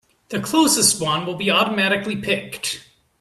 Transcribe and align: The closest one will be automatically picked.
The 0.29 0.39
closest 0.39 0.99
one 0.99 1.27
will 1.27 1.35
be 1.35 1.51
automatically 1.51 2.15
picked. 2.15 2.83